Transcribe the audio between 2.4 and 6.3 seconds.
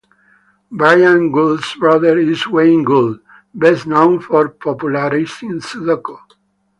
Wayne Gould, best known for popularising Sudoku.